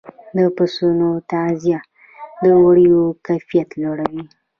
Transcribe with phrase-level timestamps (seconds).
[0.35, 1.79] د پسونو تغذیه
[2.43, 4.23] د وړیو کیفیت لوړوي.